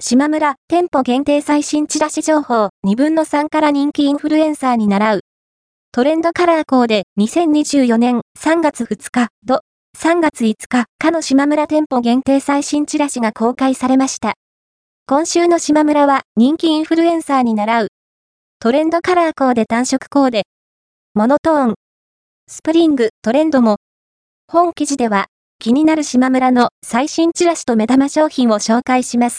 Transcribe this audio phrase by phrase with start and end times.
[0.00, 5.20] 島村店舗限定最新チラシ情報2分の3から人気インフルエンサーに習う。
[5.90, 9.62] トレンドカラーコーデ2024年3月2日と
[9.98, 14.34] 3月5日かの島村店舗限定最新チラシが公開されました。
[15.08, 17.88] 今週の島村は人気インフルエンサーに習う。
[18.60, 20.44] トレンドカラーコーデ単色コーデ。
[21.14, 21.74] モノトーン。
[22.46, 23.78] スプリングトレンドも。
[24.46, 25.26] 本記事では
[25.58, 29.36] 気になる島村の最新チラシと目玉商品を紹介します。